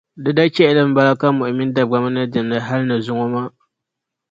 [0.23, 3.49] Di dachɛhili mbala ka Mohi mini Dagbamba na diɛmdi hali ni zuŋɔ maa.